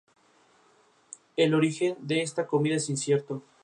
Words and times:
El 1.37 1.53
origen 1.53 1.95
de 1.99 2.23
esta 2.23 2.47
comida 2.47 2.77
es 2.77 2.89
incierto. 2.89 3.43